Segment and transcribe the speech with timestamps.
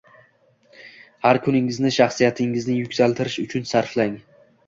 [1.25, 4.19] Har kuningizni shaxsiyatingizni yuksaltirish uchun sarflang